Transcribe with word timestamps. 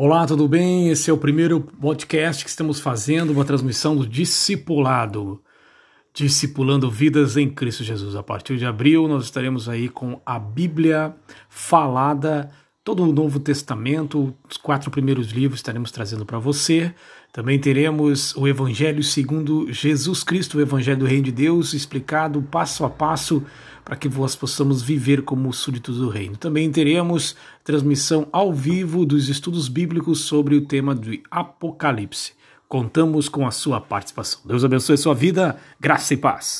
Olá, 0.00 0.24
tudo 0.24 0.46
bem? 0.46 0.90
Esse 0.90 1.10
é 1.10 1.12
o 1.12 1.18
primeiro 1.18 1.60
podcast 1.60 2.44
que 2.44 2.48
estamos 2.48 2.78
fazendo, 2.78 3.32
uma 3.32 3.44
transmissão 3.44 3.96
do 3.96 4.06
Discipulado, 4.06 5.42
Discipulando 6.14 6.88
Vidas 6.88 7.36
em 7.36 7.50
Cristo 7.50 7.82
Jesus. 7.82 8.14
A 8.14 8.22
partir 8.22 8.58
de 8.58 8.64
abril, 8.64 9.08
nós 9.08 9.24
estaremos 9.24 9.68
aí 9.68 9.88
com 9.88 10.20
a 10.24 10.38
Bíblia 10.38 11.16
falada, 11.48 12.48
todo 12.84 13.02
o 13.02 13.12
Novo 13.12 13.40
Testamento, 13.40 14.32
os 14.48 14.56
quatro 14.56 14.88
primeiros 14.88 15.32
livros 15.32 15.58
estaremos 15.58 15.90
trazendo 15.90 16.24
para 16.24 16.38
você. 16.38 16.94
Também 17.38 17.56
teremos 17.56 18.34
o 18.34 18.48
Evangelho 18.48 19.00
segundo 19.00 19.72
Jesus 19.72 20.24
Cristo, 20.24 20.58
o 20.58 20.60
Evangelho 20.60 20.98
do 20.98 21.06
Reino 21.06 21.26
de 21.26 21.30
Deus, 21.30 21.72
explicado 21.72 22.42
passo 22.42 22.84
a 22.84 22.90
passo 22.90 23.44
para 23.84 23.94
que 23.94 24.08
nós 24.08 24.34
possamos 24.34 24.82
viver 24.82 25.22
como 25.22 25.52
súditos 25.52 25.98
do 25.98 26.08
reino. 26.08 26.36
Também 26.36 26.68
teremos 26.68 27.36
transmissão 27.62 28.26
ao 28.32 28.52
vivo 28.52 29.06
dos 29.06 29.28
estudos 29.28 29.68
bíblicos 29.68 30.22
sobre 30.22 30.56
o 30.56 30.62
tema 30.62 30.96
do 30.96 31.16
Apocalipse. 31.30 32.32
Contamos 32.66 33.28
com 33.28 33.46
a 33.46 33.52
sua 33.52 33.80
participação. 33.80 34.40
Deus 34.44 34.64
abençoe 34.64 34.94
a 34.94 34.98
sua 34.98 35.14
vida, 35.14 35.56
graça 35.78 36.14
e 36.14 36.16
paz. 36.16 36.56